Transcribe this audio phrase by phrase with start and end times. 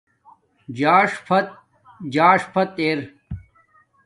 [0.77, 1.47] زاݽ فت
[2.13, 2.99] زاݽ فت ار